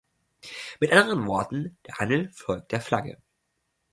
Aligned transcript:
Mit 0.79 0.93
anderen 0.93 1.27
Worten: 1.27 1.77
„Der 1.85 1.99
Handel 1.99 2.31
folgt 2.31 2.71
der 2.71 2.81
Flagge“. 2.81 3.21